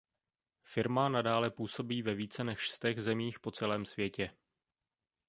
[0.63, 4.31] Firma nadále působí ve více než stech zemích po celém světě.